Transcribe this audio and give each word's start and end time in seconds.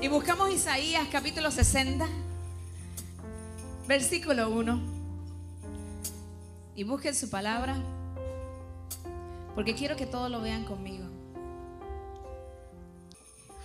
Y 0.00 0.08
buscamos 0.08 0.52
Isaías 0.52 1.08
capítulo 1.10 1.50
60, 1.50 2.06
versículo 3.86 4.50
1. 4.50 4.80
Y 6.76 6.84
busquen 6.84 7.14
su 7.14 7.30
palabra, 7.30 7.76
porque 9.54 9.74
quiero 9.74 9.96
que 9.96 10.06
todos 10.06 10.30
lo 10.30 10.40
vean 10.40 10.64
conmigo. 10.64 11.06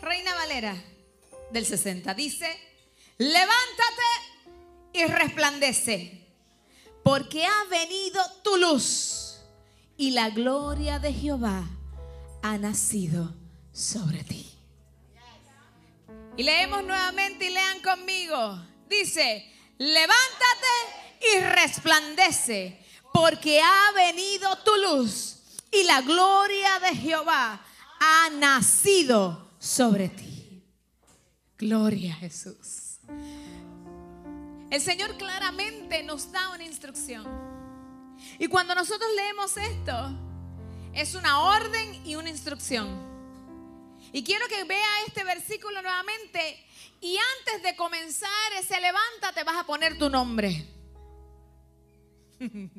Reina 0.02 0.34
Valera 0.36 0.76
del 1.52 1.66
60 1.66 2.14
dice, 2.14 2.48
levántate 3.18 4.04
y 4.94 5.06
resplandece, 5.06 6.26
porque 7.04 7.46
ha 7.46 7.66
venido 7.70 8.22
tu 8.44 8.56
luz 8.58 9.42
y 9.98 10.12
la 10.12 10.30
gloria 10.30 11.00
de 11.00 11.12
Jehová 11.12 11.68
ha 12.42 12.58
nacido 12.58 13.34
sobre 13.74 14.24
ti. 14.24 14.49
Y 16.40 16.44
leemos 16.44 16.86
nuevamente 16.86 17.48
y 17.48 17.50
lean 17.50 17.82
conmigo. 17.82 18.66
Dice, 18.88 19.46
levántate 19.78 21.28
y 21.36 21.42
resplandece, 21.42 22.82
porque 23.14 23.62
ha 23.62 23.92
venido 23.94 24.58
tu 24.60 24.72
luz 24.78 25.42
y 25.70 25.84
la 25.84 26.00
gloria 26.00 26.80
de 26.80 26.96
Jehová 26.96 27.62
ha 28.00 28.30
nacido 28.30 29.52
sobre 29.60 30.08
ti. 30.08 30.64
Gloria 31.58 32.14
a 32.14 32.20
Jesús. 32.20 33.00
El 34.72 34.80
Señor 34.80 35.18
claramente 35.18 36.04
nos 36.04 36.32
da 36.32 36.52
una 36.52 36.64
instrucción. 36.64 37.28
Y 38.40 38.48
cuando 38.48 38.74
nosotros 38.76 39.10
leemos 39.14 39.58
esto, 39.58 40.18
es 40.94 41.16
una 41.16 41.42
orden 41.42 42.08
y 42.08 42.16
una 42.16 42.30
instrucción. 42.30 43.09
Y 44.12 44.24
quiero 44.24 44.48
que 44.48 44.64
vea 44.64 45.04
este 45.08 45.24
versículo 45.24 45.82
nuevamente. 45.82 46.66
Y 47.02 47.18
antes 47.40 47.64
de 47.64 47.76
comenzar 47.76 48.54
ese 48.60 48.80
levántate, 48.82 49.44
vas 49.44 49.58
a 49.58 49.66
poner 49.66 49.98
tu 49.98 50.10
nombre. 50.10 50.68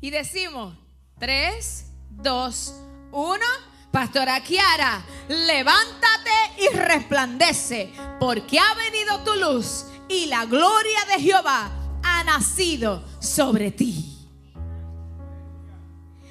y 0.00 0.10
decimos, 0.10 0.76
3, 1.18 1.86
2, 2.10 2.74
1. 3.12 3.44
Pastora 3.90 4.40
Kiara, 4.44 5.04
levántate 5.28 6.30
y 6.58 6.68
resplandece, 6.76 7.92
porque 8.20 8.60
ha 8.60 8.74
venido 8.74 9.24
tu 9.24 9.34
luz 9.34 9.86
y 10.08 10.26
la 10.26 10.44
gloria 10.44 11.04
de 11.06 11.20
Jehová 11.20 11.72
ha 12.04 12.22
nacido 12.22 13.04
sobre 13.20 13.72
ti. 13.72 14.16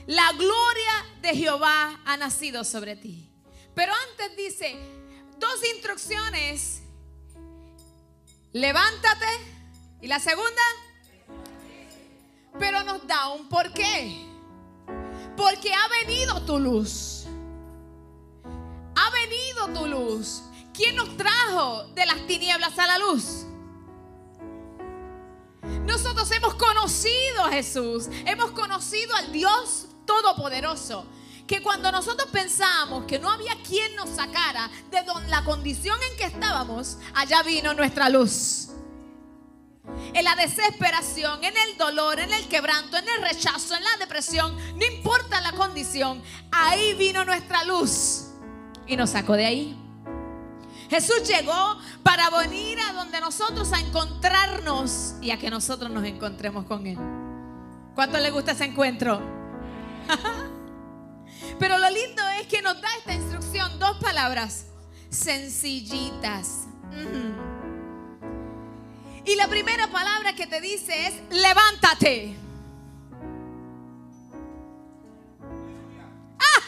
La 0.07 0.31
gloria 0.31 0.88
de 1.21 1.35
Jehová 1.35 1.99
ha 2.05 2.17
nacido 2.17 2.63
sobre 2.63 2.95
ti. 2.95 3.29
Pero 3.75 3.93
antes 4.11 4.35
dice 4.35 4.77
dos 5.37 5.63
instrucciones. 5.73 6.81
Levántate. 8.53 9.27
Y 10.01 10.07
la 10.07 10.19
segunda. 10.19 10.61
Pero 12.57 12.83
nos 12.83 13.05
da 13.05 13.29
un 13.29 13.47
porqué. 13.49 14.25
Porque 15.35 15.73
ha 15.73 15.87
venido 16.05 16.41
tu 16.45 16.59
luz. 16.59 17.25
Ha 18.95 19.09
venido 19.11 19.67
tu 19.79 19.87
luz. 19.87 20.41
¿Quién 20.73 20.95
nos 20.95 21.15
trajo 21.17 21.85
de 21.95 22.05
las 22.05 22.25
tinieblas 22.27 22.77
a 22.79 22.87
la 22.87 22.97
luz? 22.97 23.45
Nosotros 25.85 26.31
hemos 26.31 26.55
conocido 26.55 27.43
a 27.43 27.51
Jesús. 27.51 28.07
Hemos 28.25 28.51
conocido 28.51 29.13
al 29.15 29.31
Dios 29.31 29.88
todopoderoso. 30.09 31.05
Que 31.45 31.61
cuando 31.61 31.91
nosotros 31.91 32.29
pensamos 32.31 33.05
que 33.05 33.19
no 33.19 33.29
había 33.29 33.55
quien 33.63 33.95
nos 33.95 34.09
sacara 34.09 34.69
de 34.91 35.03
la 35.27 35.43
condición 35.43 35.97
en 36.11 36.17
que 36.17 36.25
estábamos, 36.25 36.97
allá 37.13 37.43
vino 37.43 37.73
nuestra 37.73 38.09
luz. 38.09 38.69
En 40.13 40.23
la 40.23 40.35
desesperación, 40.35 41.43
en 41.43 41.55
el 41.57 41.77
dolor, 41.77 42.19
en 42.19 42.31
el 42.31 42.47
quebranto, 42.47 42.97
en 42.97 43.07
el 43.09 43.21
rechazo, 43.21 43.75
en 43.75 43.83
la 43.83 43.97
depresión, 43.99 44.55
no 44.77 44.85
importa 44.85 45.41
la 45.41 45.51
condición, 45.53 46.21
ahí 46.51 46.93
vino 46.93 47.25
nuestra 47.25 47.63
luz 47.63 48.25
y 48.85 48.95
nos 48.95 49.11
sacó 49.11 49.33
de 49.33 49.45
ahí. 49.45 49.77
Jesús 50.89 51.27
llegó 51.27 51.77
para 52.03 52.29
venir 52.29 52.79
a 52.79 52.93
donde 52.93 53.19
nosotros 53.19 53.73
a 53.73 53.79
encontrarnos 53.79 55.15
y 55.21 55.31
a 55.31 55.39
que 55.39 55.49
nosotros 55.49 55.89
nos 55.89 56.03
encontremos 56.03 56.65
con 56.65 56.85
Él. 56.85 56.97
¿Cuánto 57.95 58.19
le 58.19 58.29
gusta 58.31 58.51
ese 58.51 58.65
encuentro? 58.65 59.38
Pero 61.59 61.77
lo 61.77 61.89
lindo 61.89 62.21
es 62.39 62.47
que 62.47 62.61
nos 62.61 62.81
da 62.81 62.87
esta 62.97 63.13
instrucción, 63.13 63.77
dos 63.79 63.97
palabras 63.97 64.65
sencillitas. 65.09 66.67
Y 69.25 69.35
la 69.35 69.47
primera 69.47 69.91
palabra 69.91 70.33
que 70.33 70.47
te 70.47 70.59
dice 70.61 71.07
es 71.07 71.13
levántate. 71.29 72.35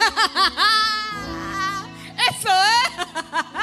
Eso 2.30 2.50
es. 2.50 3.08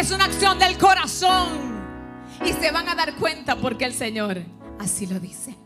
Es 0.00 0.10
una 0.12 0.24
acción 0.24 0.58
del 0.58 0.78
corazón. 0.78 1.78
Y 2.46 2.54
se 2.54 2.70
van 2.72 2.88
a 2.88 2.94
dar 2.94 3.16
cuenta 3.16 3.56
porque 3.56 3.84
el 3.84 3.92
Señor 3.92 4.42
así 4.78 5.06
lo 5.06 5.20
dice. 5.20 5.58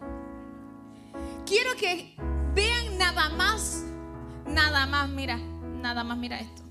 Quiero 1.46 1.70
que 1.76 2.16
vean 2.52 2.98
nada 2.98 3.28
más, 3.28 3.84
nada 4.44 4.86
más, 4.86 5.08
mira, 5.08 5.36
nada 5.36 6.02
más, 6.02 6.18
mira 6.18 6.40
esto. 6.40 6.62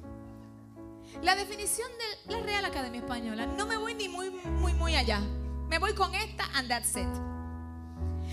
La 1.22 1.36
definición 1.36 1.88
de 2.28 2.34
la 2.34 2.44
Real 2.44 2.66
Academia 2.66 3.00
Española, 3.00 3.46
no 3.46 3.66
me 3.66 3.78
voy 3.78 3.94
ni 3.96 4.10
muy, 4.10 4.30
muy, 4.30 4.74
muy 4.74 4.98
allá. 4.98 5.22
Me 5.70 5.80
voy 5.80 5.94
con 5.94 6.14
esta 6.16 6.44
and 6.56 6.68
that's 6.68 6.98
it. 6.98 7.08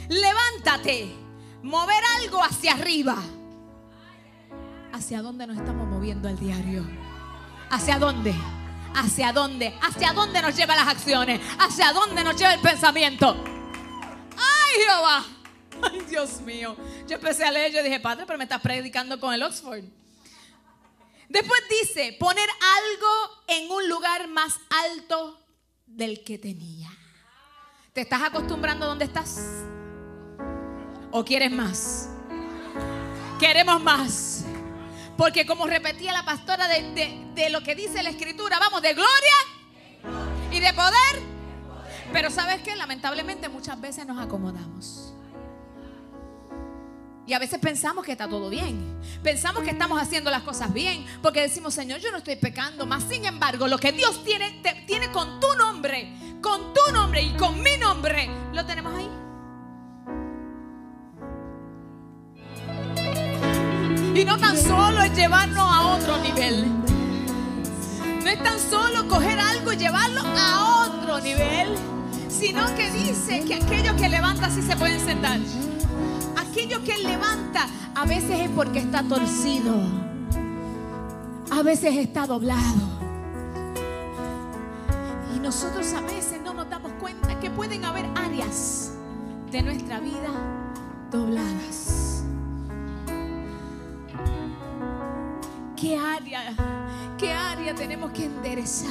Levántate, 0.08 1.08
mover 1.62 2.02
algo 2.20 2.42
hacia 2.42 2.72
arriba. 2.72 3.16
¿Hacia 4.92 5.22
dónde 5.22 5.46
nos 5.46 5.56
estamos 5.56 5.86
moviendo 5.86 6.28
al 6.28 6.36
diario? 6.36 6.84
¿Hacia 7.70 7.96
dónde? 7.96 8.34
¿Hacia 8.94 9.32
dónde? 9.32 9.78
¿Hacia 9.80 10.12
dónde 10.12 10.42
nos 10.42 10.56
llevan 10.56 10.76
las 10.76 10.88
acciones? 10.88 11.40
¿Hacia 11.58 11.92
dónde 11.92 12.24
nos 12.24 12.36
lleva 12.36 12.54
el 12.54 12.60
pensamiento? 12.60 13.36
¡Ay, 14.36 14.84
Jehová! 14.84 15.24
¡Ay, 15.90 16.00
Dios 16.08 16.40
mío! 16.42 16.76
Yo 17.06 17.16
empecé 17.16 17.44
a 17.44 17.50
leer, 17.50 17.72
yo 17.72 17.82
dije, 17.82 18.00
Padre, 18.00 18.24
pero 18.26 18.38
me 18.38 18.44
estás 18.44 18.60
predicando 18.60 19.18
con 19.18 19.32
el 19.32 19.42
Oxford. 19.42 19.84
Después 21.28 21.60
dice, 21.82 22.16
poner 22.18 22.48
algo 22.48 23.42
en 23.46 23.70
un 23.70 23.88
lugar 23.88 24.26
más 24.28 24.58
alto 24.84 25.40
del 25.86 26.24
que 26.24 26.38
tenía. 26.38 26.90
¿Te 27.92 28.00
estás 28.00 28.22
acostumbrando 28.22 28.84
a 28.84 28.88
dónde 28.88 29.04
estás? 29.04 29.40
¿O 31.12 31.24
quieres 31.24 31.50
más? 31.50 32.08
Queremos 33.38 33.80
más. 33.80 34.39
Porque 35.20 35.44
como 35.44 35.66
repetía 35.66 36.14
la 36.14 36.24
pastora 36.24 36.66
de, 36.66 37.50
lo 37.50 37.62
que 37.62 37.74
dice 37.74 38.02
la 38.02 38.08
escritura, 38.08 38.58
vamos, 38.58 38.80
de 38.80 38.94
gloria 38.94 39.36
y 40.50 40.60
de 40.60 40.72
poder. 40.72 41.20
Pero 42.10 42.30
sabes 42.30 42.62
que 42.62 42.74
lamentablemente 42.74 43.50
muchas 43.50 43.78
veces 43.78 44.06
nos 44.06 44.18
acomodamos. 44.18 45.12
Y 47.26 47.34
a 47.34 47.38
veces 47.38 47.58
pensamos 47.58 48.02
que 48.02 48.12
está 48.12 48.30
todo 48.30 48.48
bien. 48.48 48.98
Pensamos 49.22 49.62
que 49.62 49.68
estamos 49.68 50.00
haciendo 50.00 50.30
las 50.30 50.42
cosas 50.42 50.72
bien. 50.72 51.04
Porque 51.20 51.42
decimos, 51.42 51.74
Señor, 51.74 52.00
yo 52.00 52.10
no 52.10 52.16
estoy 52.16 52.36
pecando. 52.36 52.86
Más 52.86 53.04
sin 53.04 53.26
embargo, 53.26 53.68
lo 53.68 53.76
que 53.76 53.92
Dios 53.92 54.24
tiene, 54.24 54.62
tiene 54.86 55.12
con 55.12 55.38
tu 55.38 55.54
nombre, 55.54 56.14
con 56.40 56.72
tu 56.72 56.92
nombre 56.94 57.20
y 57.20 57.36
con 57.36 57.62
mi 57.62 57.76
nombre, 57.76 58.30
lo 58.54 58.64
tenemos 58.64 58.94
ahí. 58.94 59.19
Y 64.14 64.24
no 64.24 64.36
tan 64.38 64.56
solo 64.56 65.02
es 65.02 65.14
llevarnos 65.16 65.58
a 65.58 65.86
otro 65.94 66.18
nivel. 66.18 66.66
No 68.22 68.28
es 68.28 68.42
tan 68.42 68.58
solo 68.58 69.08
coger 69.08 69.38
algo 69.38 69.72
y 69.72 69.76
llevarlo 69.76 70.20
a 70.20 70.86
otro 70.86 71.20
nivel, 71.20 71.74
sino 72.28 72.66
que 72.74 72.90
dice 72.90 73.44
que 73.44 73.54
aquello 73.54 73.94
que 73.96 74.08
levanta 74.08 74.50
sí 74.50 74.62
se 74.62 74.76
pueden 74.76 75.00
sentar. 75.00 75.38
Aquello 76.36 76.82
que 76.84 76.98
levanta 76.98 77.66
a 77.94 78.04
veces 78.04 78.40
es 78.40 78.50
porque 78.50 78.80
está 78.80 79.02
torcido. 79.04 79.74
A 81.52 81.62
veces 81.62 81.96
está 81.96 82.26
doblado. 82.26 82.90
Y 85.34 85.38
nosotros 85.38 85.92
a 85.92 86.00
veces 86.02 86.40
no 86.44 86.52
nos 86.52 86.68
damos 86.68 86.92
cuenta 87.00 87.38
que 87.38 87.50
pueden 87.50 87.84
haber 87.84 88.06
áreas 88.16 88.92
de 89.50 89.62
nuestra 89.62 90.00
vida 90.00 90.30
dobladas. 91.10 91.89
¿Qué 95.80 95.96
área, 95.96 96.42
qué 97.16 97.32
área 97.32 97.74
tenemos 97.74 98.12
que 98.12 98.26
enderezar? 98.26 98.90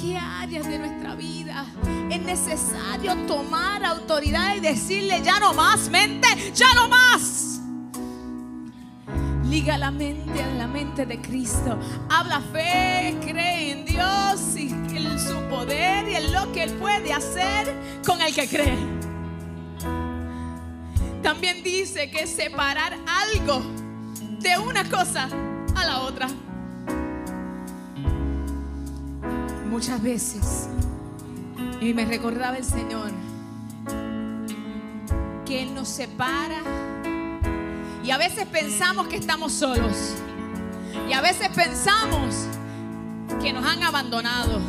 ¿Qué 0.00 0.18
áreas 0.18 0.66
de 0.66 0.78
nuestra 0.80 1.14
vida, 1.14 1.64
es 2.10 2.20
necesario 2.20 3.14
tomar 3.28 3.84
autoridad 3.84 4.56
y 4.56 4.60
decirle, 4.60 5.22
ya 5.22 5.38
no 5.38 5.54
más, 5.54 5.88
mente, 5.88 6.26
ya 6.52 6.66
no 6.74 6.88
más. 6.88 7.60
Liga 9.44 9.78
la 9.78 9.92
mente 9.92 10.42
a 10.42 10.48
la 10.54 10.66
mente 10.66 11.06
de 11.06 11.20
Cristo. 11.20 11.78
Habla 12.10 12.40
fe, 12.40 13.16
cree 13.24 13.70
en 13.70 13.84
Dios 13.84 14.56
y 14.56 14.68
en 14.96 15.16
su 15.20 15.40
poder 15.48 16.08
y 16.08 16.16
en 16.16 16.32
lo 16.32 16.50
que 16.52 16.64
Él 16.64 16.72
puede 16.72 17.12
hacer 17.12 17.72
con 18.04 18.20
el 18.20 18.34
que 18.34 18.48
cree. 18.48 18.96
También 21.22 21.62
dice 21.62 22.10
que 22.10 22.26
separar 22.26 22.96
algo 23.06 23.75
de 24.46 24.58
una 24.58 24.88
cosa 24.88 25.28
a 25.74 25.84
la 25.84 26.00
otra. 26.02 26.28
Muchas 29.68 30.00
veces, 30.00 30.68
y 31.80 31.92
me 31.92 32.04
recordaba 32.04 32.56
el 32.56 32.64
Señor, 32.64 33.10
que 35.44 35.62
Él 35.62 35.74
nos 35.74 35.88
separa 35.88 36.60
y 38.04 38.12
a 38.12 38.18
veces 38.18 38.46
pensamos 38.46 39.08
que 39.08 39.16
estamos 39.16 39.52
solos. 39.52 40.14
Y 41.08 41.12
a 41.12 41.20
veces 41.20 41.48
pensamos 41.48 42.46
que 43.42 43.52
nos 43.52 43.66
han 43.66 43.82
abandonado. 43.82 44.60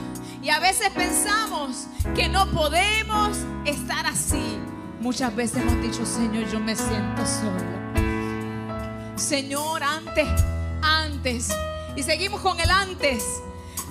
Y 0.41 0.49
a 0.49 0.59
veces 0.59 0.89
pensamos 0.89 1.85
que 2.15 2.29
no 2.29 2.47
podemos 2.47 3.37
estar 3.65 4.07
así. 4.07 4.57
Muchas 4.99 5.35
veces 5.35 5.61
hemos 5.61 5.79
dicho, 5.83 6.03
Señor, 6.03 6.49
yo 6.49 6.59
me 6.59 6.75
siento 6.75 7.23
solo. 7.25 8.06
Señor, 9.17 9.83
antes, 9.83 10.27
antes. 10.81 11.49
Y 11.95 12.03
seguimos 12.03 12.41
con 12.41 12.59
el 12.59 12.69
antes. 12.69 13.23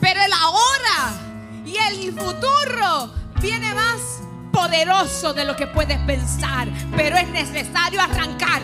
Pero 0.01 0.21
el 0.23 0.33
ahora 0.33 1.63
y 1.65 1.77
el 1.77 2.13
futuro 2.13 3.13
viene 3.41 3.75
más 3.75 4.23
poderoso 4.53 5.35
de 5.35 5.45
lo 5.45 5.57
que 5.57 5.67
puedes 5.67 5.99
pensar. 6.01 6.69
Pero 6.97 7.17
es 7.17 7.29
necesario 7.29 8.01
arrancar 8.01 8.63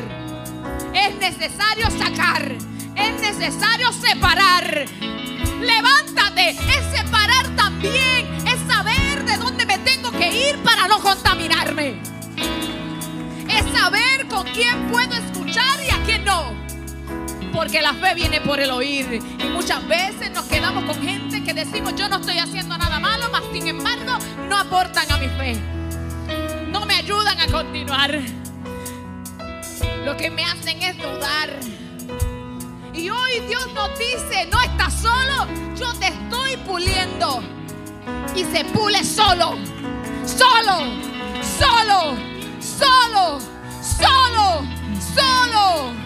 es 0.94 1.14
necesario 1.16 1.90
sacar, 1.90 2.52
es 2.96 3.20
necesario 3.20 3.92
separar. 3.92 4.84
Levántate, 5.60 6.50
es 6.50 6.98
separar 6.98 7.46
también, 7.56 8.28
es 8.46 8.60
saber 8.72 9.24
de 9.24 9.36
dónde 9.38 9.64
me 9.64 9.78
tengo 9.78 10.10
que 10.12 10.50
ir 10.50 10.62
para 10.62 10.88
no 10.88 10.98
contaminarme. 10.98 12.00
Es 13.48 13.72
saber 13.72 14.26
con 14.28 14.46
quién 14.48 14.90
puedo 14.90 15.12
escuchar 15.14 15.80
y 15.86 15.90
no. 16.24 16.52
Porque 17.52 17.82
la 17.82 17.94
fe 17.94 18.14
viene 18.14 18.40
por 18.40 18.60
el 18.60 18.70
oír. 18.70 19.22
Y 19.38 19.44
muchas 19.50 19.86
veces 19.86 20.30
nos 20.30 20.44
quedamos 20.46 20.84
con 20.84 21.02
gente 21.02 21.42
que 21.44 21.52
decimos 21.52 21.94
yo 21.96 22.08
no 22.08 22.16
estoy 22.16 22.38
haciendo 22.38 22.76
nada 22.78 22.98
malo, 22.98 23.26
mas 23.30 23.42
sin 23.52 23.66
embargo 23.66 24.18
no 24.48 24.58
aportan 24.58 25.10
a 25.10 25.16
mi 25.18 25.28
fe. 25.28 25.56
No 26.70 26.86
me 26.86 26.94
ayudan 26.94 27.38
a 27.38 27.46
continuar 27.46 28.20
lo 30.04 30.16
que 30.16 30.30
me 30.30 30.44
hacen 30.44 30.82
es 30.82 30.96
dudar. 30.98 31.50
Y 32.92 33.08
hoy 33.08 33.40
Dios 33.48 33.72
nos 33.72 33.98
dice, 33.98 34.46
no 34.50 34.60
estás 34.60 34.94
solo, 34.94 35.46
yo 35.76 35.92
te 35.94 36.08
estoy 36.08 36.56
puliendo. 36.58 37.42
Y 38.34 38.44
se 38.44 38.64
pule 38.66 39.04
solo, 39.04 39.56
solo, 40.26 40.78
solo, 41.58 42.16
solo, 42.60 43.38
solo, 43.80 44.66
solo. 45.14 46.01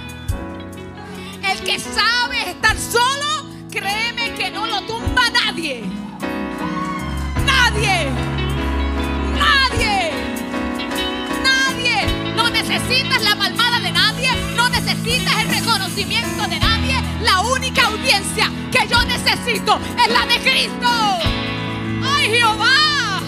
Que 1.67 1.81
sabe 1.81 2.51
estar 2.51 2.79
solo, 2.79 3.51
créeme 3.73 4.33
que 4.35 4.53
no 4.53 4.67
lo 4.67 4.83
tumba 4.83 5.29
nadie. 5.31 5.83
Nadie. 7.45 8.09
Nadie. 9.35 10.13
Nadie. 11.43 12.35
No 12.37 12.49
necesitas 12.51 13.21
la 13.21 13.35
palmada 13.35 13.81
necesitas 14.69 15.43
el 15.43 15.49
reconocimiento 15.49 16.47
de 16.47 16.61
nadie. 16.61 17.03
La 17.23 17.41
única 17.41 17.87
audiencia 17.87 18.49
que 18.71 18.87
yo 18.87 19.03
necesito 19.03 19.81
es 19.99 20.13
la 20.13 20.25
de 20.25 20.39
Cristo. 20.39 20.89
¡Ay, 22.05 22.29
Jehová! 22.29 23.23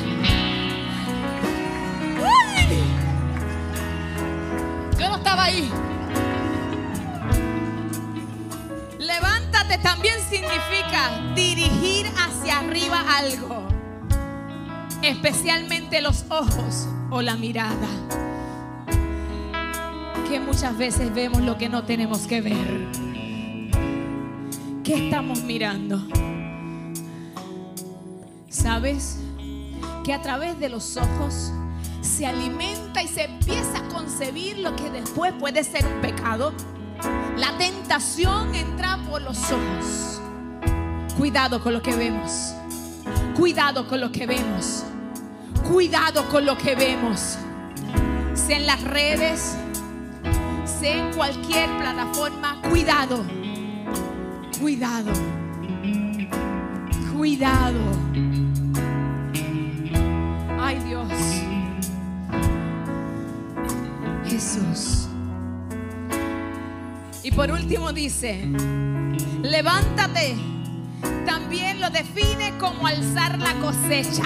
Yo 4.97 5.09
no 5.09 5.17
estaba 5.17 5.43
ahí. 5.43 5.88
Significa 10.49 11.35
dirigir 11.35 12.07
hacia 12.17 12.61
arriba 12.61 13.05
algo, 13.19 13.67
especialmente 15.03 16.01
los 16.01 16.25
ojos 16.31 16.89
o 17.11 17.23
la 17.23 17.37
mirada 17.37 17.89
que 20.29 20.41
muchas 20.41 20.77
veces 20.77 21.15
vemos 21.15 21.41
lo 21.41 21.57
que 21.57 21.71
no 21.71 21.85
tenemos 21.85 22.27
que 22.27 22.43
ver. 22.43 22.87
¿Qué 24.85 25.07
estamos 25.07 25.43
mirando? 25.43 26.07
¿Sabes? 28.51 29.21
Que 30.05 30.13
a 30.13 30.21
través 30.21 30.59
de 30.59 30.69
los 30.69 30.99
ojos 30.99 31.51
se 32.03 32.27
alimenta 32.27 33.03
y 33.03 33.09
se 33.09 33.25
empieza 33.25 33.79
a 33.79 33.89
concebir 33.89 34.59
lo 34.59 34.77
que 34.77 34.91
después 34.91 35.33
puede 35.33 35.65
ser 35.65 35.87
un 35.87 36.01
pecado. 36.03 36.53
La 37.39 37.57
tentación 37.57 38.55
entra 38.55 38.99
por 39.09 39.23
los 39.23 39.39
ojos. 39.51 40.18
Cuidado 41.19 41.61
con 41.61 41.75
lo 41.75 41.83
que 41.83 41.95
vemos. 41.95 42.55
Cuidado 43.37 43.87
con 43.87 44.01
lo 44.01 44.11
que 44.11 44.27
vemos. 44.27 44.85
Cuidado 45.69 46.27
con 46.31 46.47
lo 46.47 46.57
que 46.57 46.75
vemos. 46.75 47.37
Sea 48.35 48.57
en 48.57 48.67
las 48.67 48.83
redes, 48.85 49.59
en 50.83 51.13
cualquier 51.13 51.69
plataforma, 51.77 52.61
cuidado, 52.71 53.25
cuidado, 54.61 55.11
cuidado. 57.13 57.81
Ay 60.61 60.79
Dios, 60.87 61.13
Jesús. 64.27 65.09
Y 67.23 67.33
por 67.33 67.51
último 67.51 67.93
dice, 67.93 68.49
levántate. 69.43 70.58
También 71.29 71.79
lo 71.79 71.91
define 71.91 72.57
como 72.57 72.87
alzar 72.87 73.39
la 73.39 73.53
cosecha. 73.57 74.25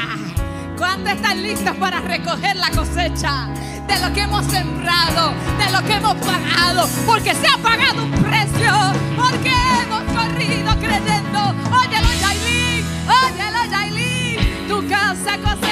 ¿Cuántos 0.79 1.15
están 1.15 1.43
listos 1.43 1.75
para 1.77 2.01
recoger 2.01 2.55
la 2.55 2.71
cosecha? 2.71 3.49
de 3.89 3.99
lo 3.99 4.15
que 4.15 4.21
hemos 4.21 4.47
sembrado, 4.47 5.35
de 5.59 5.73
lo 5.73 5.83
que 5.85 5.95
hemos 5.95 6.15
pagado, 6.15 6.89
porque 7.05 7.35
se 7.35 7.47
ha 7.49 7.59
pagado 7.59 8.05
un 8.05 8.13
precio, 8.13 8.73
porque 9.17 9.53
hemos 9.83 10.03
corrido 10.13 10.71
creyendo. 10.79 11.41
Óyelo, 11.77 12.09
Yailin, 12.21 12.87
óyelo, 13.09 13.65
Yailin, 13.71 14.69
tu 14.69 14.89
casa 14.89 15.37
cosechará 15.39 15.72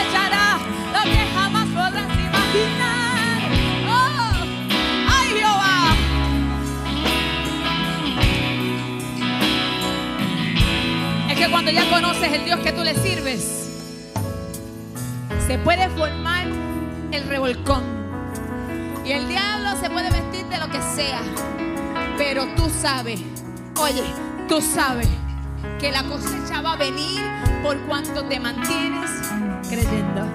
que 11.41 11.51
cuando 11.51 11.71
ya 11.71 11.89
conoces 11.89 12.31
el 12.35 12.45
Dios 12.45 12.61
que 12.61 12.71
tú 12.71 12.85
le 12.85 12.95
sirves, 12.95 13.71
se 15.47 15.57
puede 15.57 15.89
formar 15.89 16.47
el 17.13 17.25
revolcón 17.29 17.83
y 19.07 19.13
el 19.13 19.27
diablo 19.27 19.71
se 19.81 19.89
puede 19.89 20.11
vestir 20.11 20.45
de 20.49 20.59
lo 20.59 20.69
que 20.69 20.83
sea. 20.95 21.23
Pero 22.19 22.47
tú 22.57 22.69
sabes, 22.69 23.23
oye, 23.81 24.05
tú 24.51 24.61
sabes 24.61 25.09
que 25.79 25.91
la 25.91 26.03
cosecha 26.03 26.61
va 26.61 26.75
a 26.75 26.77
venir 26.77 27.23
por 27.63 27.79
cuanto 27.87 28.23
te 28.25 28.39
mantienes 28.39 29.11
creyendo. 29.67 30.27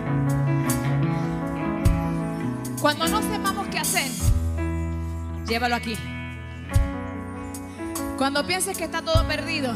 Cuando 2.82 3.08
no 3.10 3.22
sepamos 3.22 3.68
qué 3.68 3.78
hacer, 3.78 4.10
llévalo 5.46 5.76
aquí. 5.76 5.96
Cuando 8.18 8.44
pienses 8.48 8.76
que 8.76 8.86
está 8.86 9.04
todo 9.04 9.24
perdido, 9.28 9.72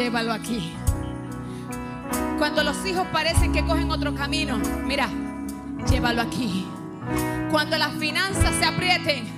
llévalo 0.00 0.32
aquí. 0.32 0.72
Cuando 2.38 2.64
los 2.64 2.86
hijos 2.86 3.06
parecen 3.12 3.52
que 3.52 3.62
cogen 3.66 3.90
otro 3.90 4.14
camino, 4.14 4.58
mira, 4.86 5.10
llévalo 5.90 6.22
aquí. 6.22 6.66
Cuando 7.50 7.76
las 7.76 7.92
finanzas 7.96 8.54
se 8.58 8.64
aprieten, 8.64 9.28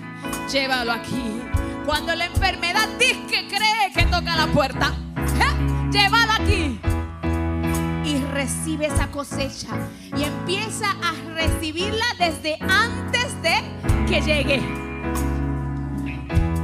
llévalo 0.53 0.93
aquí. 0.93 1.43
Cuando 1.85 2.15
la 2.15 2.27
enfermedad 2.27 2.89
dice 2.97 3.27
que 3.27 3.49
cree 3.49 3.93
que 3.93 4.05
toca 4.05 4.37
la 4.37 4.47
puerta, 4.47 4.95
¿eh? 5.17 5.91
llévalo 5.91 6.33
aquí. 6.33 6.79
Y 8.05 8.19
recibe 8.33 8.87
esa 8.87 9.09
cosecha. 9.09 9.71
Y 10.17 10.23
empieza 10.23 10.91
a 10.91 11.35
recibirla 11.35 12.07
desde 12.21 12.57
antes 12.61 13.43
de 13.43 14.07
que 14.07 14.21
llegue. 14.21 14.63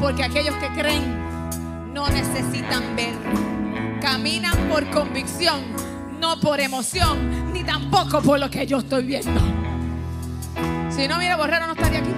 Porque 0.01 0.23
aquellos 0.23 0.55
que 0.55 0.69
creen 0.69 1.93
no 1.93 2.09
necesitan 2.09 2.95
ver. 2.95 3.58
Caminan 4.01 4.57
por 4.69 4.89
convicción, 4.91 5.61
No 6.21 6.41
por 6.41 6.61
emoción, 6.61 7.53
ni 7.53 7.63
tampoco 7.63 8.21
por 8.23 8.41
lo 8.41 8.51
que 8.51 8.67
yo 8.67 8.79
estoy 8.79 9.05
viendo. 9.05 9.41
Si 10.91 11.07
no, 11.07 11.19
mira, 11.19 11.37
Borrero 11.37 11.67
no 11.67 11.75
estaría 11.75 12.01
aquí. 12.01 12.11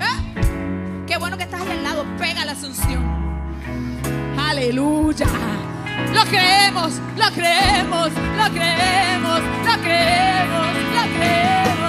¿Eh? 0.00 1.04
Qué 1.06 1.16
bueno 1.16 1.36
que 1.36 1.44
estás 1.44 1.60
ahí 1.62 1.70
al 1.70 1.82
lado. 1.82 2.04
Pega 2.18 2.44
la 2.44 2.52
asunción. 2.52 3.04
Aleluya. 4.38 5.26
Lo 6.14 6.24
creemos, 6.24 7.00
lo 7.16 7.30
creemos, 7.32 8.10
lo 8.12 8.52
creemos, 8.52 9.40
lo 9.64 9.82
creemos, 9.82 10.72
lo 10.94 11.02
creemos. 11.14 11.85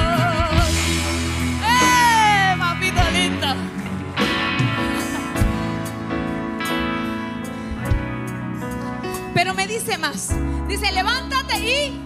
Dice, 10.68 10.92
levántate 10.94 11.60
y... 11.60 12.02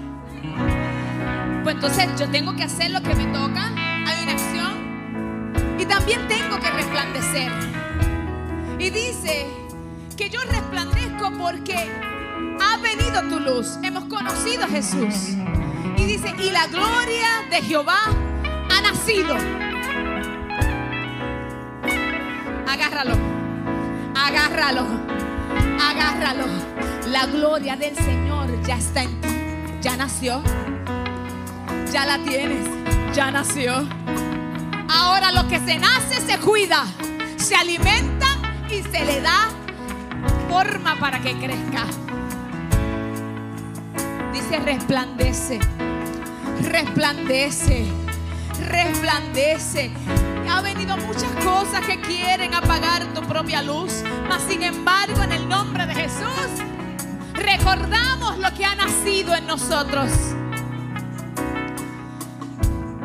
Pues 1.63 1.75
entonces 1.75 2.09
yo 2.19 2.27
tengo 2.29 2.55
que 2.55 2.63
hacer 2.63 2.89
lo 2.89 3.01
que 3.01 3.13
me 3.13 3.25
toca. 3.27 3.71
Hay 3.75 4.23
una 4.23 4.31
acción. 4.31 5.75
Y 5.79 5.85
también 5.85 6.27
tengo 6.27 6.59
que 6.59 6.71
resplandecer. 6.71 7.51
Y 8.79 8.89
dice 8.89 9.45
que 10.17 10.31
yo 10.31 10.39
resplandezco 10.49 11.31
porque 11.37 11.75
ha 12.59 12.77
venido 12.77 13.21
tu 13.29 13.39
luz. 13.39 13.77
Hemos 13.83 14.05
conocido 14.05 14.63
a 14.63 14.67
Jesús. 14.67 15.35
Y 15.97 16.05
dice, 16.05 16.33
y 16.39 16.49
la 16.49 16.65
gloria 16.67 17.45
de 17.51 17.61
Jehová 17.61 17.99
ha 18.71 18.81
nacido. 18.81 19.35
Agárralo. 22.67 23.15
Agárralo. 24.15 24.87
Agárralo. 25.79 26.70
La 27.11 27.25
gloria 27.25 27.75
del 27.75 27.93
Señor 27.93 28.47
ya 28.65 28.77
está 28.77 29.03
en 29.03 29.19
ti. 29.19 29.27
Ya 29.81 29.97
nació. 29.97 30.41
Ya 31.91 32.05
la 32.05 32.17
tienes. 32.23 32.69
Ya 33.13 33.29
nació. 33.31 33.85
Ahora 34.87 35.33
lo 35.33 35.45
que 35.49 35.59
se 35.59 35.77
nace 35.77 36.21
se 36.25 36.37
cuida. 36.39 36.85
Se 37.35 37.53
alimenta 37.53 38.27
y 38.69 38.81
se 38.83 39.03
le 39.03 39.19
da 39.19 39.49
forma 40.49 40.97
para 41.01 41.19
que 41.19 41.37
crezca. 41.37 41.85
Dice 44.31 44.59
resplandece. 44.59 45.59
Resplandece. 46.61 47.87
Resplandece. 48.69 49.91
Ha 50.49 50.61
venido 50.61 50.95
muchas 50.95 51.31
cosas 51.43 51.85
que 51.85 51.99
quieren 51.99 52.53
apagar 52.53 53.03
tu 53.13 53.21
propia 53.23 53.61
luz. 53.61 54.01
Mas 54.29 54.43
sin 54.47 54.63
embargo, 54.63 55.21
en 55.23 55.33
el 55.33 55.49
nombre 55.49 55.85
de 55.85 55.93
Jesús, 55.93 56.70
recordamos 57.57 58.37
lo 58.37 58.53
que 58.53 58.65
ha 58.65 58.75
nacido 58.75 59.35
en 59.35 59.45
nosotros. 59.45 60.09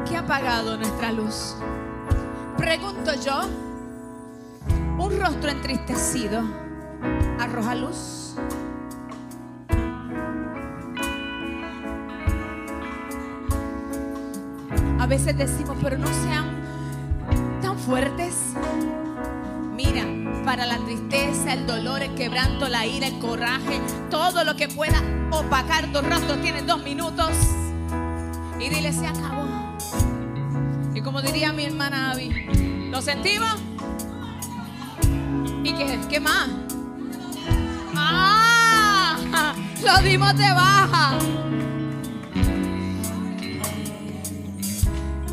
¿Qué 0.09 0.17
ha 0.17 0.21
apagado 0.21 0.77
nuestra 0.77 1.11
luz? 1.11 1.57
Pregunto 2.57 3.13
yo, 3.15 3.49
un 4.99 5.21
rostro 5.21 5.51
entristecido 5.51 6.43
arroja 7.41 7.75
luz. 7.75 8.37
A 14.99 15.07
veces 15.07 15.37
decimos, 15.37 15.77
pero 15.83 15.99
no 15.99 16.07
sean 16.07 16.47
tan 17.63 17.79
fuertes. 17.79 18.55
Para 20.47 20.65
la 20.65 20.79
tristeza, 20.79 21.55
el 21.55 21.67
dolor, 21.67 22.03
el 22.03 22.15
quebranto, 22.15 22.69
la 22.69 22.87
ira, 22.87 23.09
el 23.09 23.19
coraje, 23.19 23.81
todo 24.13 24.45
lo 24.45 24.55
que 24.55 24.69
pueda 24.69 25.03
opacar 25.33 25.91
tu 25.93 26.01
rostro, 26.01 26.37
tienes 26.37 26.65
dos 26.65 26.85
minutos. 26.85 27.33
Y 28.61 28.69
dile, 28.69 28.93
se 28.93 29.09
acabó. 29.09 29.45
Y 30.95 31.01
como 31.01 31.21
diría 31.21 31.53
mi 31.53 31.65
hermana 31.65 32.13
Abby, 32.13 32.31
¿lo 32.93 33.03
sentimos? 33.03 33.57
¿Y 35.65 35.73
qué, 35.73 35.99
qué 36.09 36.21
más? 36.21 36.49
¡Ah! 37.97 39.53
Lo 39.85 39.99
dimos 39.99 40.37
de 40.37 40.53
baja. 40.53 41.19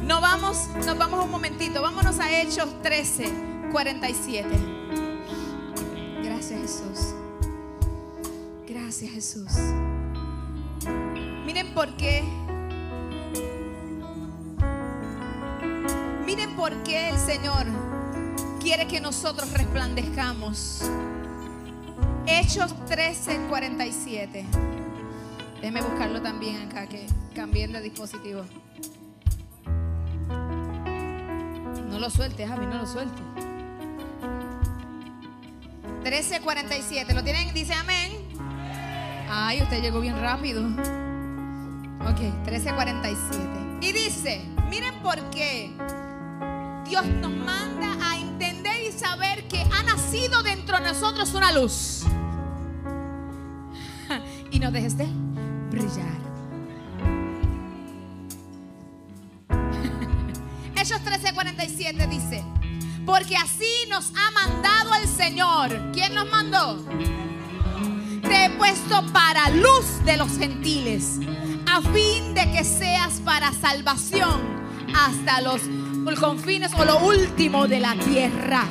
Nos 0.01 0.21
vamos, 0.21 0.69
nos 0.83 0.97
vamos 0.97 1.23
un 1.23 1.29
momentito. 1.29 1.83
Vámonos 1.83 2.19
a 2.19 2.41
Hechos 2.41 2.81
13, 2.81 3.31
47. 3.71 4.72
Jesús. 6.73 7.13
Gracias 8.67 9.11
Jesús. 9.11 9.51
Miren 11.45 11.73
por 11.73 11.95
qué. 11.97 12.23
Miren 16.25 16.55
por 16.55 16.71
qué 16.83 17.09
el 17.09 17.17
Señor 17.17 17.65
quiere 18.59 18.87
que 18.87 18.99
nosotros 18.99 19.51
resplandezcamos. 19.53 20.81
Hechos 22.25 22.73
13, 22.85 23.41
47. 23.49 24.45
Déjenme 25.55 25.81
buscarlo 25.81 26.21
también 26.21 26.61
acá, 26.63 26.87
que 26.87 27.05
cambien 27.35 27.71
de 27.71 27.81
dispositivo. 27.81 28.43
No 31.89 31.99
lo 31.99 32.09
sueltes, 32.09 32.49
Javi, 32.49 32.65
no 32.65 32.79
lo 32.79 32.87
sueltes. 32.87 33.32
13:47. 36.03 37.13
¿Lo 37.13 37.23
tienen? 37.23 37.53
Dice 37.53 37.73
amén. 37.73 38.11
Ay, 39.29 39.61
usted 39.61 39.81
llegó 39.81 39.99
bien 40.01 40.19
rápido. 40.19 40.61
Ok, 42.01 42.19
13:47. 42.45 43.79
Y 43.81 43.91
dice, 43.93 44.41
miren 44.69 45.01
por 45.01 45.17
qué 45.29 45.71
Dios 46.87 47.05
nos 47.05 47.31
manda 47.31 47.97
a 48.01 48.17
entender 48.17 48.83
y 48.83 48.91
saber 48.91 49.47
que 49.47 49.61
ha 49.61 49.83
nacido 49.83 50.43
dentro 50.43 50.77
de 50.77 50.83
nosotros 50.83 51.33
una 51.33 51.51
luz. 51.51 52.03
Y 54.51 54.59
nos 54.59 54.71
dejes 54.71 54.95
de 54.95 55.07
brillar. 55.71 56.21
Hechos 60.75 61.01
13:47 61.01 62.07
dice, 62.07 62.43
porque 63.05 63.35
así 63.35 63.87
nos 63.89 64.11
ha 64.15 64.31
mandado 64.31 64.95
el 64.95 65.07
Señor. 65.07 65.91
¿Quién 65.91 66.13
nos 66.13 66.29
mandó? 66.29 66.83
Te 68.21 68.45
he 68.45 68.49
puesto 68.51 69.05
para 69.11 69.49
luz 69.49 70.03
de 70.05 70.17
los 70.17 70.37
gentiles, 70.37 71.19
a 71.65 71.81
fin 71.81 72.33
de 72.33 72.51
que 72.51 72.63
seas 72.63 73.21
para 73.25 73.51
salvación 73.51 74.41
hasta 74.95 75.41
los 75.41 75.61
confines 76.19 76.71
o 76.77 76.85
lo 76.85 76.99
último 76.99 77.67
de 77.67 77.79
la 77.79 77.95
tierra. 77.95 78.65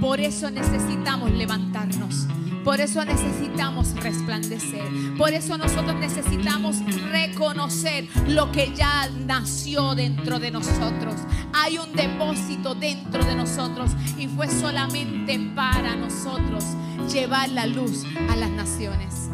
Por 0.00 0.20
eso 0.20 0.50
necesitamos 0.50 1.30
levantarnos. 1.30 2.26
Por 2.64 2.80
eso 2.80 3.04
necesitamos 3.04 3.94
resplandecer. 3.94 4.84
Por 5.16 5.32
eso 5.32 5.56
nosotros 5.56 5.96
necesitamos 5.96 6.76
reconocer 7.10 8.06
lo 8.28 8.52
que 8.52 8.72
ya 8.74 9.08
nació 9.26 9.94
dentro 9.94 10.38
de 10.38 10.50
nosotros. 10.50 11.14
Hay 11.54 11.78
un 11.78 11.92
depósito 11.92 12.74
dentro 12.74 13.24
de 13.24 13.34
nosotros 13.34 13.92
y 14.18 14.28
fue 14.28 14.48
solamente 14.48 15.38
para 15.54 15.96
nosotros 15.96 16.64
llevar 17.10 17.48
la 17.48 17.66
luz 17.66 18.04
a 18.28 18.36
las 18.36 18.50
naciones. 18.50 19.30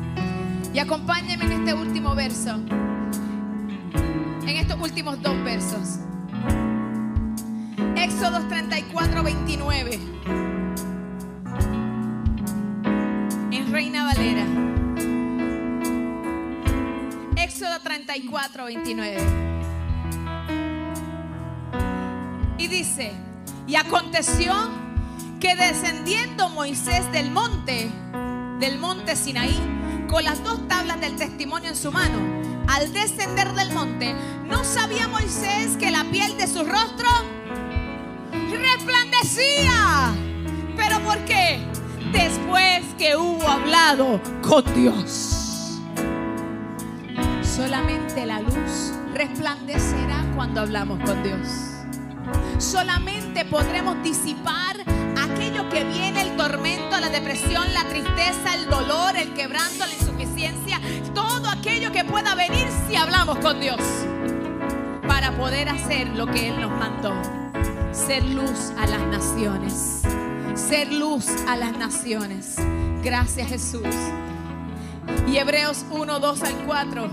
Y 0.72 0.78
acompáñenme 0.78 1.46
en 1.46 1.52
este 1.52 1.74
último 1.74 2.14
verso. 2.14 2.54
En 4.42 4.56
estos 4.56 4.80
últimos 4.80 5.20
dos 5.20 5.42
versos. 5.42 5.98
Éxodo 7.96 8.46
34, 8.48 9.22
29. 9.22 10.55
Éxodo 17.36 17.80
34, 17.82 18.64
29. 18.64 19.16
Y 22.58 22.68
dice, 22.68 23.12
y 23.66 23.76
aconteció 23.76 24.54
que 25.40 25.54
descendiendo 25.54 26.48
Moisés 26.48 27.10
del 27.12 27.30
monte, 27.30 27.90
del 28.58 28.78
monte 28.78 29.16
Sinaí, 29.16 29.58
con 30.08 30.24
las 30.24 30.42
dos 30.42 30.66
tablas 30.66 31.00
del 31.00 31.16
testimonio 31.16 31.68
en 31.68 31.76
su 31.76 31.92
mano, 31.92 32.18
al 32.68 32.92
descender 32.92 33.52
del 33.52 33.72
monte, 33.72 34.14
no 34.46 34.64
sabía 34.64 35.08
Moisés 35.08 35.76
que 35.78 35.90
la 35.90 36.04
piel 36.04 36.36
de 36.38 36.46
su 36.46 36.64
rostro 36.64 37.08
resplandecía. 38.50 40.14
¿Pero 40.76 41.00
por 41.00 41.18
qué? 41.26 41.75
Después 42.12 42.84
que 42.98 43.16
hubo 43.16 43.46
hablado 43.48 44.20
con 44.42 44.64
Dios. 44.74 45.80
Solamente 47.42 48.26
la 48.26 48.40
luz 48.40 48.92
resplandecerá 49.14 50.24
cuando 50.34 50.60
hablamos 50.60 50.98
con 51.00 51.22
Dios. 51.22 51.66
Solamente 52.58 53.44
podremos 53.44 54.02
disipar 54.02 54.76
aquello 55.18 55.68
que 55.68 55.84
viene 55.84 56.22
el 56.22 56.36
tormento, 56.36 56.98
la 57.00 57.08
depresión, 57.08 57.72
la 57.74 57.84
tristeza, 57.88 58.54
el 58.54 58.68
dolor, 58.68 59.16
el 59.16 59.32
quebranto, 59.34 59.86
la 59.86 59.94
insuficiencia, 59.94 60.80
todo 61.14 61.48
aquello 61.48 61.92
que 61.92 62.04
pueda 62.04 62.34
venir 62.34 62.66
si 62.88 62.96
hablamos 62.96 63.38
con 63.38 63.60
Dios 63.60 63.80
para 65.06 65.36
poder 65.36 65.68
hacer 65.68 66.08
lo 66.08 66.26
que 66.26 66.48
Él 66.48 66.60
nos 66.60 66.70
mandó, 66.70 67.14
ser 67.92 68.24
luz 68.24 68.72
a 68.78 68.86
las 68.86 69.02
naciones, 69.06 70.02
ser 70.56 70.92
luz 70.92 71.26
a 71.46 71.56
las 71.56 71.76
naciones. 71.76 72.56
Gracias 73.02 73.48
Jesús. 73.48 73.94
Y 75.28 75.36
Hebreos 75.36 75.84
1, 75.90 76.18
2 76.18 76.42
al 76.42 76.54
4. 76.64 77.10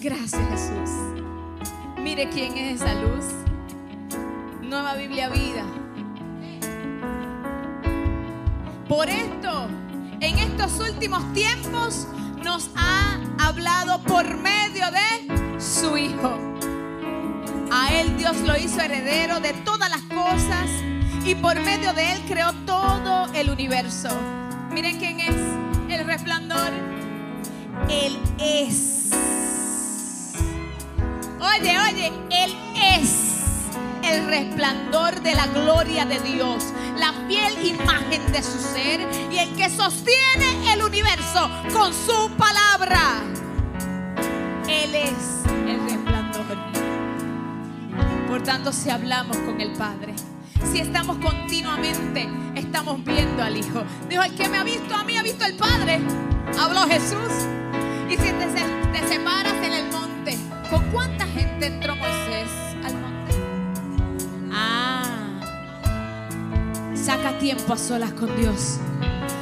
Gracias 0.00 0.48
Jesús. 0.50 0.90
Mire 2.02 2.28
quién 2.28 2.56
es 2.56 2.82
esa 2.82 2.94
luz. 2.94 3.24
Nueva 4.62 4.94
Biblia 4.94 5.28
Vida. 5.30 5.64
Por 8.88 9.08
esto, 9.08 9.68
en 10.20 10.38
estos 10.38 10.78
últimos 10.80 11.32
tiempos, 11.32 12.06
nos 12.44 12.70
ha 12.76 13.18
hablado 13.38 14.02
por 14.02 14.36
medio 14.36 14.84
de 14.90 15.60
su 15.60 15.96
Hijo. 15.96 16.38
A 17.70 17.92
Él 17.92 18.16
Dios 18.16 18.36
lo 18.46 18.56
hizo 18.56 18.80
heredero 18.80 19.40
de 19.40 19.52
todas 19.52 19.90
las 19.90 19.97
y 21.24 21.34
por 21.34 21.60
medio 21.60 21.92
de 21.92 22.12
Él 22.12 22.22
creó 22.26 22.52
todo 22.66 23.32
el 23.34 23.50
universo. 23.50 24.08
Miren 24.70 24.98
quién 24.98 25.20
es 25.20 25.36
el 25.90 26.06
resplandor. 26.06 26.70
Él 27.88 28.18
es. 28.38 29.10
Oye, 31.38 31.78
oye, 31.80 32.12
Él 32.30 32.56
es 32.82 33.28
el 34.02 34.26
resplandor 34.26 35.20
de 35.20 35.34
la 35.34 35.46
gloria 35.48 36.04
de 36.04 36.18
Dios, 36.20 36.64
la 36.98 37.12
fiel 37.26 37.66
imagen 37.66 38.32
de 38.32 38.42
su 38.42 38.58
ser 38.58 39.00
y 39.30 39.38
el 39.38 39.54
que 39.54 39.68
sostiene 39.68 40.72
el 40.72 40.82
universo 40.82 41.50
con 41.72 41.92
su 41.92 42.30
palabra. 42.36 43.22
Él 44.66 44.94
es 44.94 45.37
Por 48.38 48.46
tanto, 48.46 48.72
si 48.72 48.88
hablamos 48.88 49.36
con 49.38 49.60
el 49.60 49.72
Padre, 49.72 50.14
si 50.72 50.78
estamos 50.78 51.18
continuamente, 51.18 52.28
estamos 52.54 53.04
viendo 53.04 53.42
al 53.42 53.56
Hijo. 53.56 53.82
Dijo, 54.08 54.22
el 54.22 54.32
que 54.36 54.48
me 54.48 54.58
ha 54.58 54.62
visto 54.62 54.94
a 54.94 55.02
mí, 55.02 55.16
ha 55.16 55.24
visto 55.24 55.44
al 55.44 55.54
Padre. 55.54 55.98
Habló 56.56 56.82
Jesús. 56.86 57.32
Y 58.08 58.12
si 58.12 58.30
te, 58.30 58.46
te 58.46 59.08
separas 59.08 59.54
en 59.54 59.72
el 59.72 59.90
monte, 59.90 60.38
¿con 60.70 60.84
cuánta 60.92 61.26
gente 61.26 61.66
entró 61.66 61.96
Moisés 61.96 62.48
al 62.84 62.94
monte? 63.00 63.34
Ah, 64.52 65.40
saca 66.94 67.36
tiempo 67.40 67.72
a 67.72 67.76
solas 67.76 68.12
con 68.12 68.36
Dios. 68.36 68.78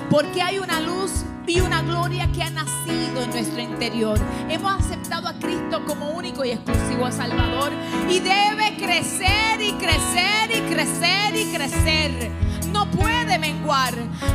Porque 0.09 0.41
hay 0.41 0.59
una 0.59 0.81
luz 0.81 1.27
y 1.47 1.61
una 1.61 1.83
gloria 1.83 2.31
que 2.33 2.43
ha 2.43 2.51
nacido 2.51 3.23
en 3.23 3.31
nuestro 3.31 3.61
interior. 3.61 4.19
Hemos 4.49 4.73
aceptado 4.81 5.29
a 5.29 5.35
Cristo 5.35 5.85
como 5.87 6.11
único 6.11 6.45
y 6.45 6.51
exclusivo 6.51 7.11
Salvador. 7.13 7.73
Y 8.09 8.19
debe 8.21 8.77
crecer 8.77 9.61
y 9.61 9.73
crecer 9.75 10.51
y 10.51 10.61
crecer 10.73 11.37
y 11.37 11.53
crecer. 11.55 12.31
No 12.73 12.91
puede 12.91 13.39
menguar. 13.39 13.95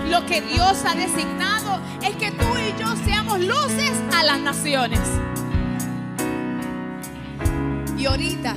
Lo 0.09 0.25
que 0.25 0.41
Dios 0.41 0.83
ha 0.85 0.95
designado 0.95 1.79
es 2.01 2.15
que 2.15 2.31
tú 2.31 2.45
y 2.57 2.81
yo 2.81 2.95
seamos 3.03 3.39
luces 3.39 3.93
a 4.15 4.23
las 4.23 4.39
naciones. 4.39 5.01
Y 7.97 8.05
ahorita, 8.05 8.55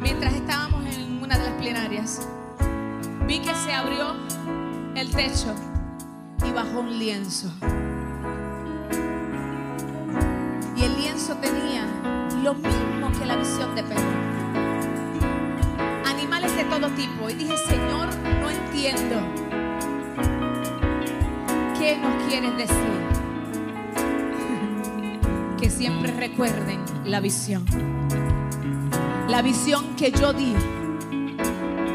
mientras 0.00 0.34
estábamos 0.34 0.84
en 0.96 1.22
una 1.22 1.38
de 1.38 1.44
las 1.44 1.54
plenarias, 1.60 2.26
vi 3.26 3.38
que 3.40 3.54
se 3.54 3.72
abrió 3.72 4.16
el 4.96 5.10
techo 5.10 5.54
y 6.50 6.52
bajó 6.52 6.80
un 6.80 6.98
lienzo. 6.98 7.48
Y 10.76 10.82
el 10.82 10.96
lienzo 10.96 11.36
tenía 11.36 11.86
lo 12.42 12.54
mismo 12.54 13.12
que 13.18 13.26
la 13.26 13.36
visión 13.36 13.74
de 13.74 13.82
Pedro. 13.82 14.10
Animales 16.06 16.56
de 16.56 16.64
todo 16.64 16.88
tipo. 16.90 17.30
Y 17.30 17.34
dije, 17.34 17.56
Señor, 17.68 18.08
no 18.40 18.50
entiendo. 18.50 19.16
¿Qué 21.78 21.96
nos 21.98 22.28
quieres 22.28 22.56
decir? 22.56 23.00
que 25.60 25.70
siempre 25.70 26.12
recuerden 26.12 26.80
la 27.04 27.20
visión. 27.20 27.64
La 29.28 29.42
visión 29.42 29.94
que 29.96 30.10
yo 30.10 30.32
di 30.32 30.54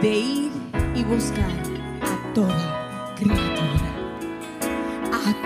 de 0.02 0.18
ir 0.18 0.52
y 0.96 1.04
buscar 1.04 1.52
a 2.02 2.34
toda 2.34 3.15
criatura 3.15 3.55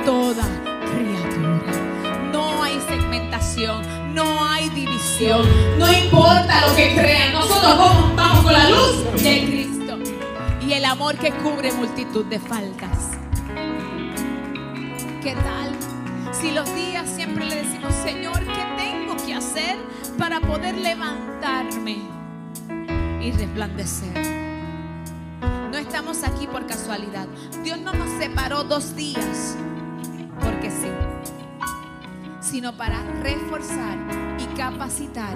toda 0.09 0.43
criatura. 0.95 2.31
No 2.31 2.63
hay 2.63 2.81
segmentación, 2.81 4.15
no 4.15 4.43
hay 4.43 4.67
división, 4.69 5.47
no 5.77 5.93
importa 5.93 6.65
lo 6.65 6.75
que 6.75 6.95
crean, 6.95 7.31
nosotros 7.31 7.77
vamos, 8.15 8.43
con 8.43 8.51
la 8.51 8.69
luz 8.71 9.21
de 9.21 9.45
Cristo 9.45 9.99
y 10.65 10.73
el 10.73 10.85
amor 10.85 11.15
que 11.15 11.31
cubre 11.31 11.71
multitud 11.73 12.25
de 12.25 12.39
faltas. 12.39 13.11
¿Qué 15.21 15.35
tal? 15.35 15.75
Si 16.31 16.49
los 16.53 16.73
días 16.73 17.07
siempre 17.07 17.45
le 17.45 17.61
decimos, 17.61 17.93
Señor, 17.93 18.39
¿qué 18.39 18.65
tengo 18.77 19.15
que 19.23 19.35
hacer 19.35 19.77
para 20.17 20.41
poder 20.41 20.75
levantarme 20.75 21.97
y 23.21 23.31
resplandecer? 23.31 24.23
No 25.71 25.77
estamos 25.77 26.23
aquí 26.23 26.47
por 26.47 26.65
casualidad. 26.65 27.27
Dios 27.63 27.77
no 27.77 27.93
nos 27.93 28.09
separó 28.19 28.63
dos 28.63 28.95
días 28.95 29.55
sino 32.49 32.73
para 32.73 33.03
reforzar 33.21 33.97
y 34.39 34.57
capacitar 34.57 35.35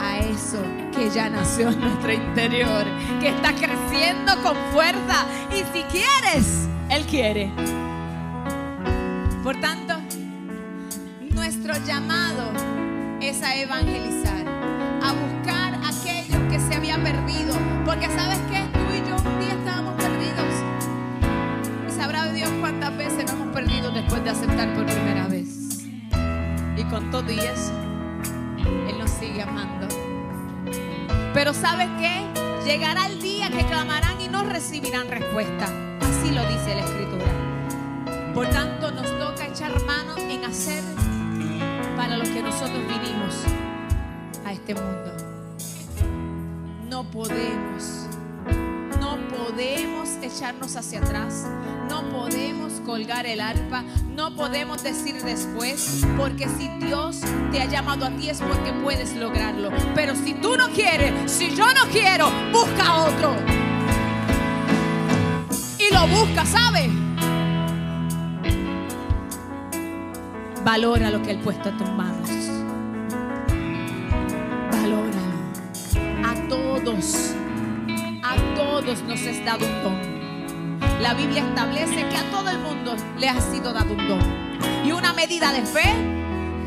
a 0.00 0.18
eso 0.18 0.62
que 0.94 1.10
ya 1.10 1.28
nació 1.28 1.70
en 1.70 1.80
nuestro 1.80 2.12
interior, 2.12 2.84
que 3.20 3.28
está 3.28 3.52
creciendo 3.52 4.32
con 4.42 4.56
fuerza. 4.72 5.26
Y 5.50 5.64
si 5.76 5.82
quieres, 5.84 6.68
Él 6.88 7.04
quiere. 7.06 7.50
Por 9.42 9.60
tanto, 9.60 9.94
nuestro 11.30 11.74
llamado 11.84 12.52
es 13.20 13.42
a 13.42 13.56
evangelizar, 13.56 14.46
a 15.02 15.12
buscar 15.12 15.74
aquello 15.84 16.48
que 16.48 16.60
se 16.60 16.76
había 16.76 17.02
perdido. 17.02 17.54
Porque 17.84 18.06
sabes 18.06 18.38
qué, 18.50 18.62
tú 18.72 18.94
y 18.94 19.08
yo 19.08 19.16
un 19.16 19.40
día 19.40 19.54
estábamos 19.54 19.94
perdidos. 19.94 20.62
Y 21.88 21.92
sabrá 21.92 22.32
Dios 22.32 22.50
cuántas 22.60 22.96
veces 22.96 23.24
nos 23.24 23.32
hemos 23.32 23.48
perdido 23.48 23.90
después 23.90 24.22
de 24.22 24.30
aceptar 24.30 24.72
por 24.74 24.86
primera 24.86 25.26
vez. 25.26 25.43
Con 26.94 27.10
todo 27.10 27.28
y 27.28 27.40
eso, 27.40 27.72
Él 28.88 28.96
nos 29.00 29.10
sigue 29.10 29.42
amando. 29.42 29.88
Pero 31.34 31.52
¿sabes 31.52 31.88
qué? 31.98 32.24
Llegará 32.64 33.06
el 33.06 33.20
día 33.20 33.50
que 33.50 33.66
clamarán 33.66 34.20
y 34.20 34.28
no 34.28 34.44
recibirán 34.44 35.08
respuesta. 35.08 35.64
Así 36.00 36.30
lo 36.30 36.46
dice 36.46 36.76
la 36.76 36.84
Escritura. 36.84 38.32
Por 38.32 38.46
tanto, 38.46 38.92
nos 38.92 39.08
toca 39.18 39.48
echar 39.48 39.72
mano 39.82 40.16
en 40.18 40.44
hacer 40.44 40.84
para 41.96 42.16
lo 42.16 42.22
que 42.22 42.40
nosotros 42.40 42.80
vinimos 42.86 43.42
a 44.44 44.52
este 44.52 44.76
mundo. 44.76 45.16
No 46.88 47.02
podemos, 47.10 48.06
no 49.00 49.18
podemos 49.36 50.10
echarnos 50.22 50.76
hacia 50.76 51.00
atrás, 51.00 51.44
no 51.90 52.08
podemos 52.10 52.73
colgar 52.84 53.26
el 53.26 53.40
arpa, 53.40 53.82
no 54.14 54.36
podemos 54.36 54.82
decir 54.82 55.20
después, 55.22 56.06
porque 56.16 56.48
si 56.48 56.68
Dios 56.84 57.20
te 57.50 57.60
ha 57.60 57.64
llamado 57.64 58.06
a 58.06 58.10
ti 58.10 58.28
es 58.30 58.40
porque 58.40 58.72
puedes 58.72 59.14
lograrlo. 59.16 59.70
Pero 59.94 60.14
si 60.14 60.34
tú 60.34 60.56
no 60.56 60.68
quieres, 60.68 61.30
si 61.30 61.54
yo 61.54 61.66
no 61.72 61.88
quiero, 61.90 62.30
busca 62.52 62.94
otro. 62.94 63.36
Y 65.78 65.92
lo 65.92 66.06
busca, 66.06 66.44
¿sabe? 66.46 66.90
Valora 70.64 71.10
lo 71.10 71.22
que 71.22 71.32
Él 71.32 71.38
puesto 71.40 71.68
en 71.68 71.78
tus 71.78 71.90
manos. 71.90 72.30
Valóralo. 74.70 75.34
A 76.24 76.48
todos, 76.48 77.34
a 78.22 78.54
todos 78.54 79.02
nos 79.02 79.20
es 79.20 79.44
dado 79.44 79.66
un 79.66 79.82
don. 79.82 80.13
La 81.00 81.14
Biblia 81.14 81.42
establece 81.46 82.08
que 82.08 82.16
a 82.16 82.30
todo 82.30 82.50
el 82.50 82.58
mundo 82.58 82.96
le 83.18 83.28
ha 83.28 83.40
sido 83.40 83.72
dado 83.72 83.92
un 83.92 84.08
don. 84.08 84.20
Y 84.84 84.92
una 84.92 85.12
medida 85.12 85.52
de 85.52 85.62
fe 85.62 85.94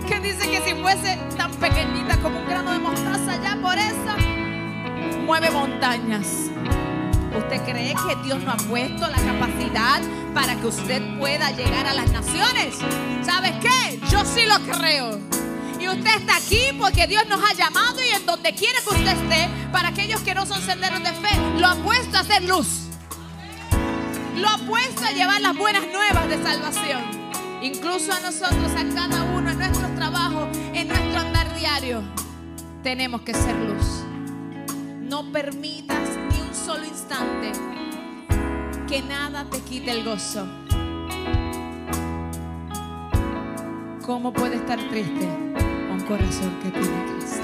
que 0.08 0.20
dice 0.20 0.50
que 0.50 0.62
si 0.62 0.76
fuese 0.82 1.18
tan 1.36 1.52
pequeñita 1.56 2.18
como 2.18 2.40
un 2.40 2.48
grano 2.48 2.72
de 2.72 2.80
mostaza, 2.80 3.42
ya 3.42 3.58
por 3.62 3.78
eso 3.78 4.16
mueve 5.26 5.52
montañas. 5.52 6.50
¿Usted 7.38 7.62
cree 7.64 7.94
que 7.94 8.16
Dios 8.24 8.42
no 8.44 8.52
ha 8.52 8.58
puesto 8.58 9.08
la 9.08 9.18
capacidad 9.18 10.02
para 10.34 10.56
que 10.56 10.68
usted 10.68 11.02
pueda 11.20 11.52
llegar 11.52 11.86
a 11.86 11.94
las 11.94 12.12
naciones? 12.12 12.76
¿Sabes 13.24 13.52
qué? 13.62 14.00
Yo 14.10 14.24
sí 14.24 14.46
lo 14.46 14.60
creo. 14.74 15.20
Y 15.80 15.88
usted 15.88 16.16
está 16.16 16.38
aquí 16.38 16.72
porque 16.80 17.06
Dios 17.06 17.28
nos 17.28 17.40
ha 17.44 17.54
llamado 17.54 18.04
y 18.04 18.10
en 18.10 18.26
donde 18.26 18.54
quiere 18.54 18.80
que 18.82 18.90
usted 18.90 19.08
esté, 19.08 19.50
para 19.72 19.90
aquellos 19.90 20.22
que 20.22 20.34
no 20.34 20.46
son 20.46 20.62
senderos 20.62 21.00
de 21.04 21.12
fe, 21.12 21.38
lo 21.58 21.68
ha 21.68 21.76
puesto 21.76 22.18
a 22.18 22.22
hacer 22.22 22.44
luz. 22.44 22.87
Lo 24.38 24.50
ha 24.50 24.58
puesto 24.60 25.04
a 25.04 25.12
llevar 25.12 25.42
las 25.42 25.58
buenas 25.58 25.84
nuevas 25.92 26.30
de 26.30 26.42
salvación. 26.44 27.02
Incluso 27.64 28.14
a 28.14 28.20
nosotros, 28.20 28.72
a 28.78 28.88
cada 28.94 29.24
uno, 29.24 29.50
en 29.50 29.58
nuestros 29.58 29.96
trabajos, 29.96 30.56
en 30.74 30.88
nuestro 30.88 31.22
andar 31.22 31.56
diario, 31.58 32.04
tenemos 32.84 33.22
que 33.22 33.34
ser 33.34 33.56
luz. 33.56 34.04
No 35.02 35.32
permitas 35.32 36.10
ni 36.32 36.40
un 36.42 36.54
solo 36.54 36.86
instante 36.86 37.52
que 38.88 39.02
nada 39.02 39.44
te 39.50 39.60
quite 39.62 39.90
el 39.90 40.04
gozo. 40.04 40.48
¿Cómo 44.06 44.32
puede 44.32 44.58
estar 44.58 44.78
triste 44.90 45.26
un 45.26 46.00
corazón 46.08 46.60
que 46.62 46.70
tiene 46.70 47.06
Cristo? 47.16 47.44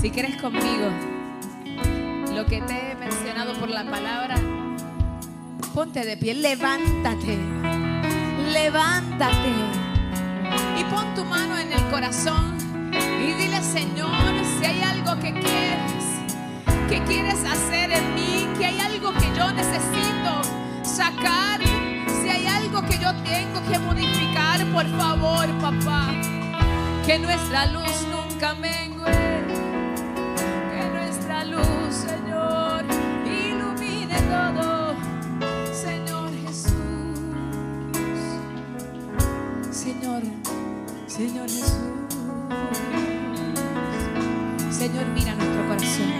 Si 0.00 0.10
crees 0.10 0.40
conmigo 0.40 0.88
lo 2.34 2.46
que 2.46 2.60
te 2.62 2.94
por 3.58 3.70
la 3.70 3.84
palabra, 3.84 4.36
ponte 5.74 6.04
de 6.04 6.16
pie, 6.16 6.34
levántate, 6.34 7.38
levántate. 8.52 9.52
Y 10.78 10.84
pon 10.84 11.14
tu 11.14 11.24
mano 11.24 11.58
en 11.58 11.72
el 11.72 11.82
corazón 11.90 12.56
y 13.20 13.32
dile, 13.32 13.60
Señor, 13.62 14.10
si 14.58 14.66
hay 14.66 14.80
algo 14.82 15.14
que 15.16 15.32
quieres, 15.32 16.04
que 16.88 17.02
quieres 17.02 17.44
hacer 17.44 17.90
en 17.90 18.14
mí, 18.14 18.48
que 18.58 18.66
hay 18.66 18.78
algo 18.78 19.12
que 19.14 19.26
yo 19.36 19.50
necesito 19.50 20.42
sacar, 20.82 21.60
si 22.22 22.28
hay 22.28 22.46
algo 22.46 22.82
que 22.82 22.98
yo 22.98 23.12
tengo 23.24 23.60
que 23.70 23.78
modificar, 23.78 24.64
por 24.66 24.86
favor, 24.98 25.48
papá, 25.60 26.12
que 27.04 27.18
nuestra 27.18 27.66
luz 27.66 28.06
nunca 28.10 28.54
mengue, 28.54 29.27
Señor 41.18 41.50
Jesús. 41.50 41.72
Señor, 44.70 45.04
mira 45.06 45.34
nuestro 45.34 45.66
corazón. 45.66 46.12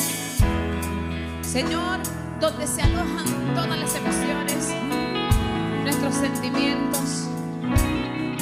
Señor, 1.40 2.00
donde 2.40 2.66
se 2.66 2.82
alojan 2.82 3.54
todas 3.54 3.78
las 3.78 3.94
emociones, 3.94 4.74
nuestros 5.84 6.14
sentimientos. 6.16 7.28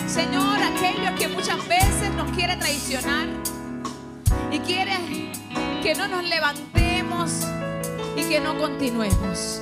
Señor, 0.07 0.59
aquello 0.62 1.14
que 1.19 1.29
muchas 1.29 1.59
veces 1.69 2.14
nos 2.16 2.31
quiere 2.31 2.57
traicionar 2.57 3.29
y 4.51 4.59
quiere 4.61 4.97
que 5.83 5.95
no 5.95 6.09
nos 6.09 6.25
levantemos 6.25 7.33
y 8.16 8.25
que 8.31 8.40
no 8.40 8.57
continuemos. 8.57 9.61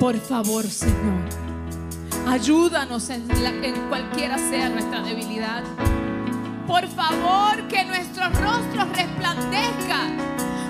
Por 0.00 0.18
favor, 0.18 0.64
Señor, 0.66 1.43
ayúdanos 2.26 3.10
en, 3.10 3.26
cualquiera 3.88 4.38
sea 4.38 4.68
nuestra 4.68 5.02
debilidad. 5.02 5.62
Por 6.66 6.86
favor, 6.88 7.68
que 7.68 7.84
nuestros 7.84 8.28
rostros 8.40 8.88
resplandezcan. 8.96 10.16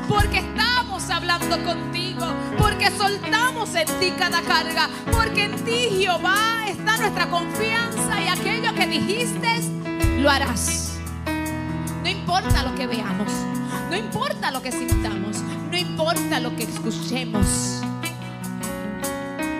Porque 0.08 0.38
estamos 0.38 1.08
hablando 1.10 1.62
contigo. 1.64 2.26
Porque 2.58 2.90
soltamos 2.90 3.74
en 3.74 3.86
ti 4.00 4.12
cada 4.18 4.42
carga. 4.42 4.88
Porque 5.10 5.44
en 5.44 5.64
ti, 5.64 5.88
Jehová, 5.98 6.66
está 6.68 6.96
nuestra 6.98 7.30
confianza. 7.30 8.20
Y 8.20 8.28
aquello 8.28 8.74
que 8.74 8.86
dijiste, 8.86 9.60
lo 10.18 10.30
harás. 10.30 10.98
No 12.02 12.08
importa 12.08 12.62
lo 12.62 12.74
que 12.74 12.86
veamos. 12.86 13.32
No 13.88 13.96
importa 13.96 14.50
lo 14.50 14.60
que 14.60 14.72
sintamos. 14.72 15.38
No 15.70 15.76
importa 15.76 16.40
lo 16.40 16.54
que 16.56 16.64
escuchemos. 16.64 17.82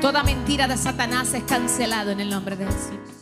Toda 0.04 0.22
mentira 0.22 0.68
de 0.68 0.76
Satanás 0.76 1.32
es 1.32 1.44
cancelado 1.44 2.10
en 2.10 2.20
el 2.20 2.28
nombre 2.28 2.56
de 2.56 2.66
Jesús. 2.66 3.14